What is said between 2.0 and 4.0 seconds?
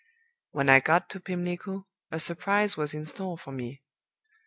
a surprise was in store for we.